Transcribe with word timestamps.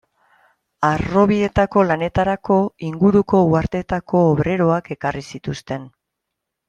Harrobietako 0.87 1.83
lanetarako 1.89 2.57
inguruko 2.87 3.43
uharteetako 3.51 4.23
obreroak 4.31 4.91
ekarri 4.97 5.25
zituzten. 5.35 5.87